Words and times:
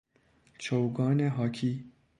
چوگان 0.57 1.19
هاکی 1.21 1.91